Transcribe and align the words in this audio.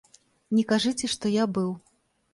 Не 0.59 0.63
кажыце, 0.71 1.11
што 1.17 1.33
я 1.43 1.47
быў. 1.59 1.71